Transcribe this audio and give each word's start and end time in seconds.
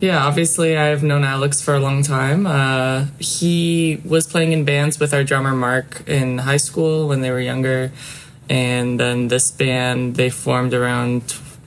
Yeah, 0.00 0.24
obviously, 0.24 0.76
I've 0.76 1.02
known 1.02 1.24
Alex 1.24 1.60
for 1.60 1.74
a 1.74 1.80
long 1.80 2.04
time. 2.04 2.46
Uh, 2.46 3.06
he 3.18 4.00
was 4.04 4.28
playing 4.28 4.52
in 4.52 4.64
bands 4.64 5.00
with 5.00 5.12
our 5.12 5.24
drummer 5.24 5.56
Mark 5.56 6.08
in 6.08 6.38
high 6.38 6.58
school 6.58 7.08
when 7.08 7.20
they 7.20 7.32
were 7.32 7.40
younger. 7.40 7.90
And 8.48 9.00
then 9.00 9.26
this 9.26 9.50
band, 9.50 10.14
they 10.14 10.30
formed 10.30 10.72
around 10.72 11.22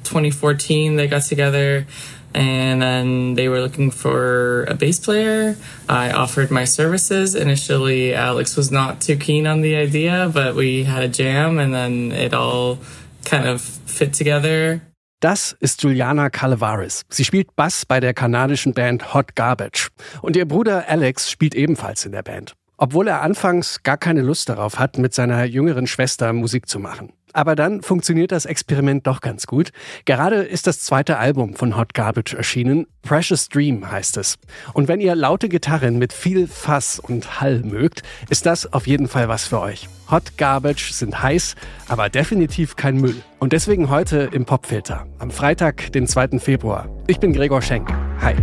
2014. 0.05 0.95
They 0.95 1.07
got 1.07 1.23
together 1.23 1.85
and 2.33 2.81
then 2.81 3.33
they 3.33 3.49
were 3.49 3.59
looking 3.59 3.91
for 3.91 4.63
a 4.63 4.75
bass 4.75 4.97
player. 4.97 5.57
I 5.89 6.11
offered 6.11 6.51
my 6.51 6.63
services. 6.63 7.35
Initially, 7.35 8.13
Alex 8.13 8.55
was 8.55 8.71
not 8.71 9.01
too 9.01 9.17
keen 9.17 9.45
on 9.45 9.59
the 9.59 9.75
idea, 9.75 10.31
but 10.33 10.55
we 10.55 10.85
had 10.85 11.03
a 11.03 11.09
jam 11.09 11.59
and 11.59 11.73
then 11.73 12.13
it 12.13 12.33
all 12.33 12.79
kind 13.25 13.45
of 13.45 13.61
fit 13.61 14.13
together. 14.13 14.83
Das 15.21 15.55
ist 15.59 15.83
Juliana 15.83 16.31
Calavaris. 16.31 17.03
Sie 17.09 17.23
spielt 17.23 17.55
Bass 17.55 17.85
bei 17.85 17.99
der 17.99 18.15
kanadischen 18.15 18.73
Band 18.73 19.13
Hot 19.13 19.35
Garbage. 19.35 19.89
Und 20.23 20.35
ihr 20.35 20.47
Bruder 20.47 20.85
Alex 20.89 21.29
spielt 21.29 21.53
ebenfalls 21.53 22.07
in 22.07 22.11
der 22.11 22.23
Band. 22.23 22.55
Obwohl 22.83 23.07
er 23.07 23.21
anfangs 23.21 23.83
gar 23.83 23.97
keine 23.97 24.21
Lust 24.21 24.49
darauf 24.49 24.79
hat, 24.79 24.97
mit 24.97 25.13
seiner 25.13 25.43
jüngeren 25.43 25.85
Schwester 25.85 26.33
Musik 26.33 26.67
zu 26.67 26.79
machen. 26.79 27.13
Aber 27.31 27.55
dann 27.55 27.83
funktioniert 27.83 28.31
das 28.31 28.47
Experiment 28.47 29.05
doch 29.05 29.21
ganz 29.21 29.45
gut. 29.45 29.71
Gerade 30.05 30.37
ist 30.37 30.65
das 30.65 30.79
zweite 30.79 31.19
Album 31.19 31.53
von 31.53 31.77
Hot 31.77 31.93
Garbage 31.93 32.33
erschienen. 32.33 32.87
Precious 33.03 33.49
Dream 33.49 33.91
heißt 33.91 34.17
es. 34.17 34.39
Und 34.73 34.87
wenn 34.87 34.99
ihr 34.99 35.13
laute 35.13 35.47
Gitarren 35.47 35.99
mit 35.99 36.11
viel 36.11 36.47
Fass 36.47 36.99
und 36.99 37.39
Hall 37.39 37.61
mögt, 37.63 38.01
ist 38.31 38.47
das 38.47 38.73
auf 38.73 38.87
jeden 38.87 39.07
Fall 39.07 39.29
was 39.29 39.45
für 39.45 39.61
euch. 39.61 39.87
Hot 40.09 40.39
Garbage 40.39 40.91
sind 40.91 41.21
heiß, 41.21 41.53
aber 41.87 42.09
definitiv 42.09 42.77
kein 42.77 42.97
Müll. 42.97 43.21
Und 43.37 43.53
deswegen 43.53 43.91
heute 43.91 44.27
im 44.33 44.45
Popfilter. 44.45 45.05
Am 45.19 45.29
Freitag, 45.29 45.91
den 45.91 46.07
2. 46.07 46.39
Februar. 46.39 46.89
Ich 47.05 47.19
bin 47.19 47.31
Gregor 47.31 47.61
Schenk. 47.61 47.93
Hi. 48.21 48.33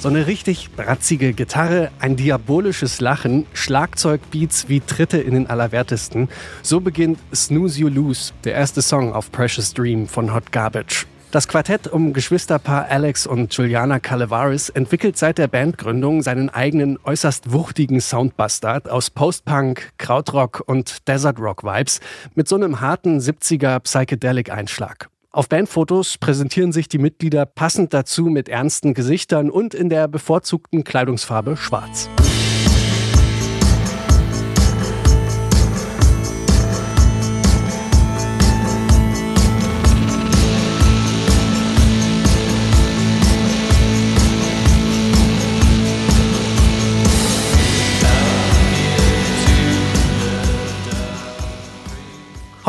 So 0.00 0.08
eine 0.08 0.26
richtig 0.26 0.70
bratzige 0.72 1.34
Gitarre, 1.34 1.90
ein 1.98 2.16
diabolisches 2.16 3.02
Lachen, 3.02 3.44
Schlagzeugbeats 3.52 4.70
wie 4.70 4.80
Tritte 4.80 5.18
in 5.18 5.34
den 5.34 5.46
Allerwertesten. 5.46 6.30
So 6.62 6.80
beginnt 6.80 7.18
Snooze 7.34 7.80
You 7.80 7.88
Lose, 7.88 8.32
der 8.44 8.54
erste 8.54 8.80
Song 8.80 9.12
auf 9.12 9.30
Precious 9.30 9.74
Dream 9.74 10.08
von 10.08 10.32
Hot 10.32 10.52
Garbage. 10.52 11.06
Das 11.32 11.48
Quartett 11.48 11.86
um 11.86 12.14
Geschwisterpaar 12.14 12.86
Alex 12.88 13.26
und 13.26 13.52
Juliana 13.52 14.00
Calavaris 14.00 14.70
entwickelt 14.70 15.18
seit 15.18 15.36
der 15.36 15.48
Bandgründung 15.48 16.22
seinen 16.22 16.48
eigenen 16.48 16.98
äußerst 17.04 17.52
wuchtigen 17.52 18.00
Soundbastard 18.00 18.88
aus 18.88 19.10
Postpunk, 19.10 19.92
Krautrock 19.98 20.62
und 20.64 21.06
Desert 21.08 21.38
Rock 21.38 21.62
Vibes 21.62 22.00
mit 22.34 22.48
so 22.48 22.56
einem 22.56 22.80
harten 22.80 23.18
70er 23.18 23.78
Psychedelic 23.80 24.50
Einschlag. 24.50 25.10
Auf 25.32 25.48
Bandfotos 25.48 26.18
präsentieren 26.18 26.72
sich 26.72 26.88
die 26.88 26.98
Mitglieder 26.98 27.46
passend 27.46 27.94
dazu 27.94 28.24
mit 28.24 28.48
ernsten 28.48 28.94
Gesichtern 28.94 29.48
und 29.48 29.74
in 29.74 29.88
der 29.88 30.08
bevorzugten 30.08 30.82
Kleidungsfarbe 30.82 31.56
schwarz. 31.56 32.08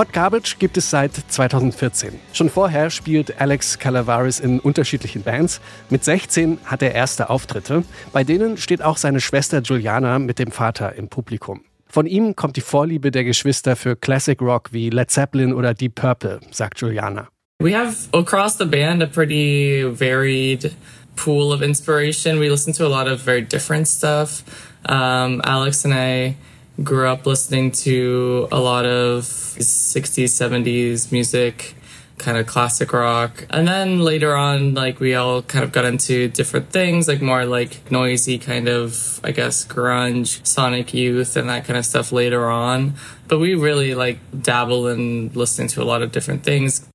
Hot 0.02 0.14
Garbage 0.14 0.58
gibt 0.58 0.78
es 0.78 0.90
seit 0.90 1.14
2014. 1.14 2.20
Schon 2.34 2.50
vorher 2.50 2.90
spielt 2.90 3.40
Alex 3.40 3.78
Calavaris 3.78 4.40
in 4.40 4.60
unterschiedlichen 4.60 5.22
Bands. 5.22 5.62
Mit 5.92 6.04
16 6.04 6.58
hat 6.66 6.82
er 6.82 6.96
erste 6.96 7.30
Auftritte. 7.30 7.84
Bei 8.12 8.24
denen 8.24 8.58
steht 8.58 8.82
auch 8.82 8.98
seine 8.98 9.22
Schwester 9.22 9.62
Juliana 9.62 10.18
mit 10.18 10.40
dem 10.40 10.50
Vater 10.50 10.96
im 10.96 11.08
Publikum. 11.08 11.62
Von 11.86 12.08
ihm 12.08 12.36
kommt 12.36 12.56
die 12.56 12.62
Vorliebe 12.62 13.12
der 13.12 13.24
Geschwister 13.24 13.76
für 13.76 13.96
Classic 13.96 14.42
Rock 14.42 14.70
wie 14.74 14.90
Led 14.90 15.12
Zeppelin 15.12 15.54
oder 15.54 15.76
Deep 15.76 15.94
Purple, 15.94 16.40
sagt 16.50 16.82
Juliana. 16.82 17.28
We 17.62 17.78
have 17.78 17.96
across 18.12 18.58
the 18.58 18.66
band 18.66 19.04
a 19.04 19.06
pretty 19.06 19.84
varied 19.88 20.76
pool 21.16 21.54
of 21.54 21.62
inspiration. 21.62 22.40
We 22.40 22.50
listen 22.50 22.74
to 22.74 22.88
a 22.88 22.90
lot 22.90 23.08
of 23.08 23.22
very 23.24 23.44
different 23.44 23.88
stuff. 23.88 24.44
Um, 24.90 25.42
Alex 25.44 25.86
and 25.86 25.94
I 25.94 26.38
grew 26.84 27.08
up 27.08 27.26
listening 27.26 27.72
to 27.72 28.48
a 28.52 28.60
lot 28.60 28.86
of 28.86 29.24
60s, 29.24 30.26
70s 30.26 31.12
music, 31.12 31.76
kind 32.18 32.38
of 32.38 32.46
classic 32.46 32.94
rock. 32.94 33.46
And 33.50 33.68
then 33.68 34.00
later 34.00 34.36
on, 34.36 34.74
like 34.74 35.00
we 35.00 35.16
all 35.16 35.42
kind 35.42 35.64
of 35.64 35.72
got 35.72 35.86
into 35.86 36.28
different 36.28 36.70
things, 36.70 37.08
like 37.08 37.22
more 37.22 37.46
like 37.46 37.92
noisy 37.92 38.38
kind 38.38 38.68
of, 38.68 39.20
I 39.24 39.32
guess, 39.32 39.66
grunge, 39.66 40.46
sonic 40.46 40.94
youth 40.94 41.36
and 41.36 41.50
that 41.50 41.66
kind 41.66 41.78
of 41.78 41.86
stuff 41.86 42.12
later 42.12 42.50
on. 42.50 42.94
But 43.28 43.40
we 43.40 43.56
really 43.56 43.96
like 43.96 44.20
dabble 44.42 44.88
in 44.88 45.32
listening 45.34 45.68
to 45.70 45.82
a 45.82 45.86
lot 45.86 46.02
of 46.02 46.12
different 46.12 46.44
things. 46.44 46.88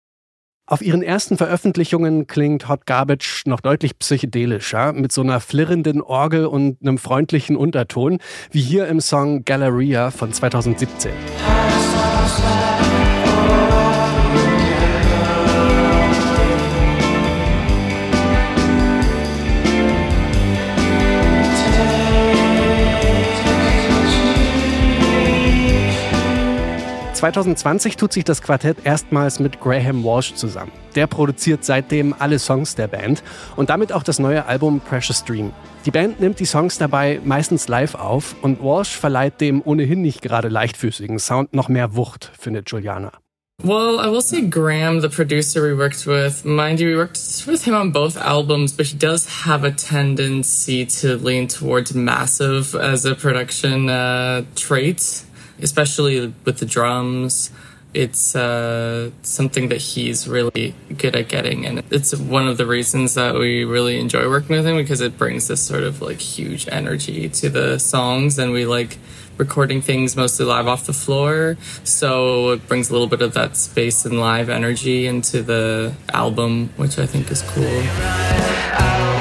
Auf 0.68 0.82
ihren 0.82 1.02
ersten 1.02 1.36
Veröffentlichungen 1.36 2.26
klingt 2.26 2.68
Hot 2.68 2.86
Garbage 2.86 3.44
noch 3.46 3.60
deutlich 3.60 4.00
psychedelischer, 4.00 4.92
mit 4.92 5.12
so 5.12 5.20
einer 5.20 5.38
flirrenden 5.38 6.02
Orgel 6.02 6.44
und 6.46 6.82
einem 6.82 6.98
freundlichen 6.98 7.56
Unterton, 7.56 8.18
wie 8.50 8.62
hier 8.62 8.88
im 8.88 9.00
Song 9.00 9.44
Galleria 9.44 10.10
von 10.10 10.32
2017. 10.32 11.12
2020 27.32 27.96
tut 27.96 28.12
sich 28.12 28.22
das 28.22 28.40
Quartett 28.40 28.76
erstmals 28.84 29.40
mit 29.40 29.60
Graham 29.60 30.04
Walsh 30.04 30.34
zusammen. 30.34 30.70
Der 30.94 31.08
produziert 31.08 31.64
seitdem 31.64 32.14
alle 32.16 32.38
Songs 32.38 32.76
der 32.76 32.86
Band 32.86 33.24
und 33.56 33.68
damit 33.68 33.92
auch 33.92 34.04
das 34.04 34.20
neue 34.20 34.46
Album 34.46 34.78
Precious 34.78 35.24
Dream. 35.24 35.50
Die 35.86 35.90
Band 35.90 36.20
nimmt 36.20 36.38
die 36.38 36.44
Songs 36.44 36.78
dabei 36.78 37.20
meistens 37.24 37.66
live 37.66 37.96
auf 37.96 38.36
und 38.42 38.62
Walsh 38.62 38.96
verleiht 38.96 39.40
dem 39.40 39.60
ohnehin 39.64 40.02
nicht 40.02 40.22
gerade 40.22 40.46
leichtfüßigen 40.46 41.18
Sound 41.18 41.52
noch 41.52 41.68
mehr 41.68 41.96
Wucht, 41.96 42.30
findet 42.38 42.70
Juliana. 42.70 43.10
Well, 43.64 43.98
I 43.98 44.08
will 44.08 44.20
say 44.20 44.42
Graham, 44.42 45.00
the 45.00 45.08
producer 45.08 45.62
we 45.62 45.76
worked 45.76 46.06
with, 46.06 46.44
mind 46.44 46.78
you, 46.78 46.90
we 46.90 46.96
worked 46.96 47.18
with 47.48 47.64
him 47.64 47.74
on 47.74 47.90
both 47.90 48.16
albums, 48.16 48.72
but 48.72 48.86
he 48.86 48.96
does 48.96 49.26
have 49.44 49.64
a 49.64 49.72
tendency 49.72 50.86
to 51.00 51.16
lean 51.16 51.48
towards 51.48 51.92
massive 51.92 52.76
as 52.76 53.04
a 53.04 53.16
production 53.16 53.88
uh, 53.88 54.44
trait. 54.54 55.25
Especially 55.60 56.32
with 56.44 56.58
the 56.58 56.66
drums. 56.66 57.50
It's 57.94 58.36
uh, 58.36 59.10
something 59.22 59.68
that 59.68 59.80
he's 59.80 60.28
really 60.28 60.74
good 60.98 61.16
at 61.16 61.28
getting, 61.28 61.64
and 61.64 61.82
it's 61.90 62.14
one 62.14 62.46
of 62.46 62.58
the 62.58 62.66
reasons 62.66 63.14
that 63.14 63.34
we 63.34 63.64
really 63.64 63.98
enjoy 63.98 64.28
working 64.28 64.56
with 64.56 64.66
him 64.66 64.76
because 64.76 65.00
it 65.00 65.16
brings 65.16 65.48
this 65.48 65.62
sort 65.62 65.82
of 65.82 66.02
like 66.02 66.20
huge 66.20 66.68
energy 66.68 67.28
to 67.30 67.48
the 67.48 67.78
songs, 67.78 68.38
and 68.38 68.52
we 68.52 68.66
like 68.66 68.98
recording 69.38 69.80
things 69.80 70.16
mostly 70.16 70.44
live 70.46 70.66
off 70.66 70.86
the 70.86 70.92
floor. 70.92 71.56
So 71.84 72.50
it 72.50 72.66
brings 72.68 72.90
a 72.90 72.92
little 72.92 73.08
bit 73.08 73.22
of 73.22 73.34
that 73.34 73.56
space 73.56 74.04
and 74.04 74.20
live 74.20 74.48
energy 74.48 75.06
into 75.06 75.42
the 75.42 75.94
album, 76.12 76.70
which 76.76 76.98
I 76.98 77.06
think 77.06 77.30
is 77.30 77.42
cool. 77.42 79.15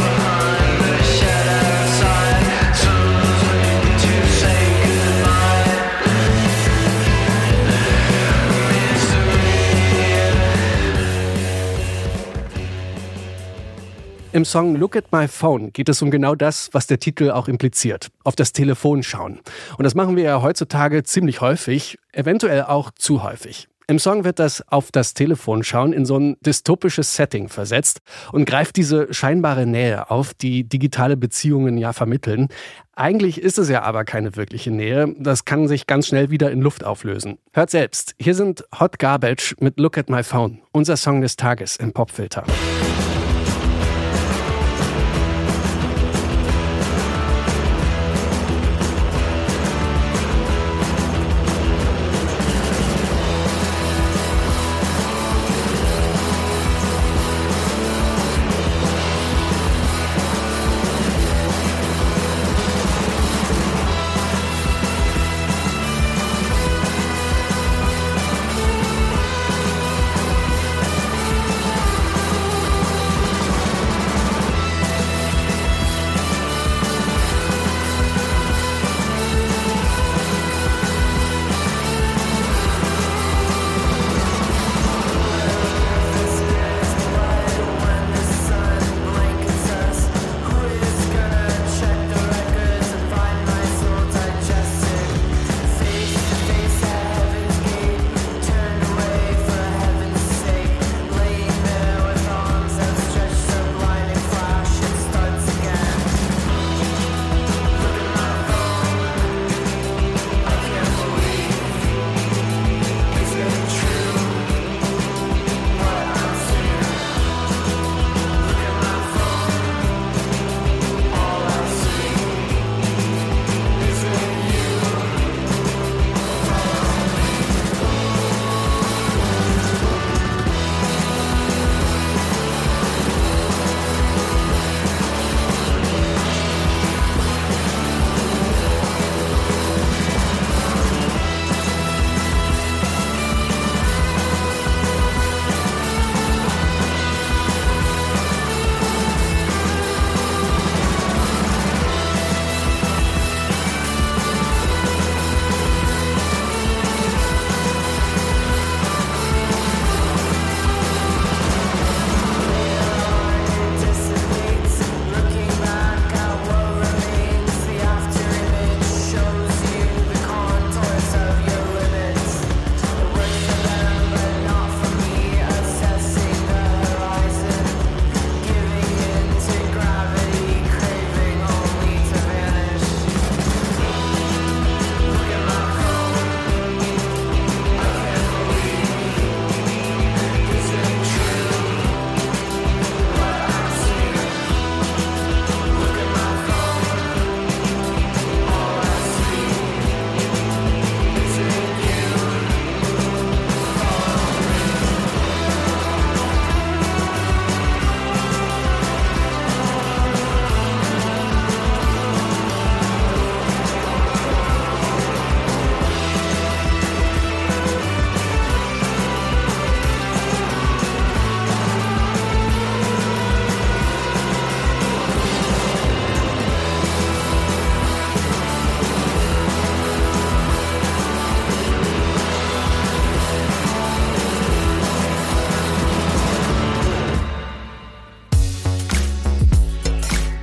Im 14.35 14.43
Song 14.43 14.75
Look 14.75 14.97
at 14.97 15.13
My 15.13 15.29
Phone 15.29 15.71
geht 15.71 15.87
es 15.87 16.01
um 16.01 16.11
genau 16.11 16.35
das, 16.35 16.67
was 16.73 16.87
der 16.87 16.99
Titel 16.99 17.31
auch 17.31 17.47
impliziert. 17.47 18.09
Auf 18.25 18.35
das 18.35 18.51
Telefon 18.51 19.01
schauen. 19.01 19.39
Und 19.77 19.85
das 19.85 19.95
machen 19.95 20.17
wir 20.17 20.25
ja 20.25 20.41
heutzutage 20.41 21.03
ziemlich 21.03 21.39
häufig, 21.39 21.97
eventuell 22.11 22.63
auch 22.63 22.91
zu 22.91 23.23
häufig. 23.23 23.69
Im 23.87 23.97
Song 23.97 24.25
wird 24.25 24.39
das 24.39 24.61
auf 24.67 24.91
das 24.91 25.13
Telefon 25.13 25.63
schauen 25.63 25.93
in 25.93 26.05
so 26.05 26.17
ein 26.19 26.35
dystopisches 26.41 27.15
Setting 27.15 27.47
versetzt 27.47 28.01
und 28.33 28.43
greift 28.43 28.75
diese 28.75 29.13
scheinbare 29.13 29.65
Nähe 29.65 30.11
auf, 30.11 30.33
die 30.33 30.67
digitale 30.67 31.15
Beziehungen 31.15 31.77
ja 31.77 31.93
vermitteln. 31.93 32.49
Eigentlich 32.93 33.39
ist 33.41 33.57
es 33.57 33.69
ja 33.69 33.83
aber 33.83 34.03
keine 34.03 34.35
wirkliche 34.35 34.69
Nähe. 34.69 35.15
Das 35.17 35.45
kann 35.45 35.69
sich 35.69 35.87
ganz 35.87 36.07
schnell 36.07 36.29
wieder 36.29 36.51
in 36.51 36.59
Luft 36.59 36.83
auflösen. 36.83 37.37
Hört 37.53 37.69
selbst. 37.69 38.15
Hier 38.19 38.35
sind 38.35 38.65
Hot 38.81 38.99
Garbage 38.99 39.55
mit 39.61 39.79
Look 39.79 39.97
at 39.97 40.09
My 40.09 40.23
Phone, 40.23 40.59
unser 40.73 40.97
Song 40.97 41.21
des 41.21 41.37
Tages 41.37 41.77
im 41.77 41.93
Popfilter. 41.93 42.43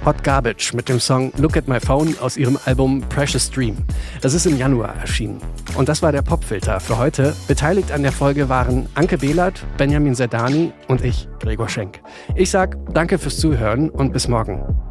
Hot 0.04 0.24
Garbage 0.24 0.74
mit 0.74 0.88
dem 0.88 0.98
Song 0.98 1.32
Look 1.36 1.56
at 1.56 1.68
My 1.68 1.78
Phone 1.78 2.16
aus 2.20 2.36
ihrem 2.36 2.58
Album 2.64 3.02
Precious 3.08 3.48
Dream. 3.48 3.76
Das 4.20 4.34
ist 4.34 4.46
im 4.46 4.58
Januar 4.58 4.96
erschienen. 4.96 5.40
Und 5.76 5.88
das 5.88 6.02
war 6.02 6.10
der 6.10 6.22
Popfilter 6.22 6.80
für 6.80 6.98
heute. 6.98 7.36
Beteiligt 7.46 7.92
an 7.92 8.02
der 8.02 8.10
Folge 8.10 8.48
waren 8.48 8.88
Anke 8.94 9.16
Behlert, 9.18 9.64
Benjamin 9.76 10.16
Sedani 10.16 10.72
und 10.88 11.04
ich, 11.04 11.28
Gregor 11.38 11.68
Schenk. 11.68 12.00
Ich 12.34 12.50
sag 12.50 12.76
danke 12.92 13.16
fürs 13.16 13.38
Zuhören 13.38 13.90
und 13.90 14.12
bis 14.12 14.26
morgen. 14.26 14.81